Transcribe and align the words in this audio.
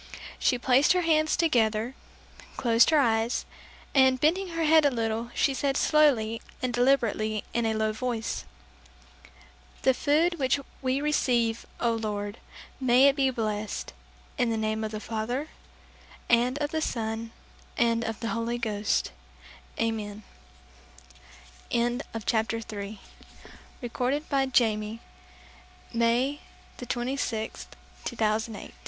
She 0.39 0.57
placed 0.57 0.93
her 0.93 1.03
hands 1.03 1.35
together, 1.37 1.93
closing 2.57 2.95
her 2.95 2.99
eyes 2.99 3.45
and 3.93 4.19
bending 4.19 4.47
her 4.47 4.63
head 4.63 4.83
a 4.83 4.89
little, 4.89 5.29
she 5.35 5.53
said 5.53 5.77
slowly 5.77 6.41
and 6.59 6.73
deliberately 6.73 7.43
in 7.53 7.67
a 7.67 7.75
low 7.75 7.93
voice, 7.93 8.45
"The 9.83 9.93
food 9.93 10.39
which 10.39 10.59
we 10.81 11.01
receive, 11.01 11.67
O 11.79 11.93
Lord, 11.93 12.39
may 12.79 13.09
it 13.09 13.15
be 13.15 13.29
blessed, 13.29 13.93
in 14.39 14.49
the 14.49 14.57
name 14.57 14.83
of 14.83 14.89
the 14.91 14.99
Father, 14.99 15.49
and 16.27 16.57
of 16.57 16.71
the 16.71 16.81
Son, 16.81 17.29
and 17.77 18.03
of 18.03 18.21
the 18.21 18.29
Holy 18.29 18.57
Ghost, 18.57 19.11
Amen!" 19.79 20.23
CHAPTER 21.71 21.93
FOUR 22.61 22.67
PAULA'S 22.67 22.99
TREASURES 22.99 22.99
Naturally, 23.83 23.83
on 23.83 24.07
awakening 24.09 24.99
the 26.41 26.41
next 27.05 28.49
morning, 28.49 28.61
after 28.65 28.77